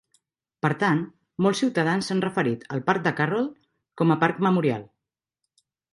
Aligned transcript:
Per 0.65 0.69
tant, 0.83 1.01
molts 1.45 1.61
ciutadans 1.63 2.09
s'han 2.11 2.23
referit 2.25 2.65
al 2.77 2.81
parc 2.89 3.03
de 3.09 3.15
Carroll 3.21 3.47
com 4.03 4.15
a 4.15 4.19
Parc 4.25 4.41
Memorial. 4.49 4.87